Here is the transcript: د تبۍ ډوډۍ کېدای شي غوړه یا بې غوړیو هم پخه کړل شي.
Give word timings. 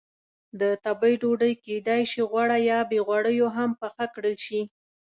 د 0.59 0.61
تبۍ 0.83 1.13
ډوډۍ 1.21 1.53
کېدای 1.65 2.01
شي 2.11 2.21
غوړه 2.29 2.57
یا 2.69 2.79
بې 2.89 2.99
غوړیو 3.07 3.47
هم 3.55 3.69
پخه 3.81 4.05
کړل 4.13 4.35
شي. 4.45 4.61